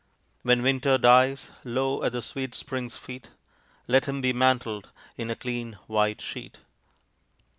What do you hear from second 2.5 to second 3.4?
Spring's feet,